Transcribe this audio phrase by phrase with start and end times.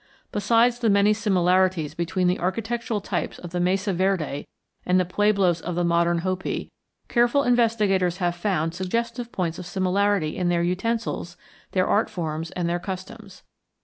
[0.31, 4.47] Besides the many similarities between the architectural types of the Mesa Verde
[4.83, 6.71] and the pueblos of the modern Hopi,
[7.07, 11.37] careful investigators have found suggestive points of similarity in their utensils,
[11.73, 13.43] their art forms, and their customs.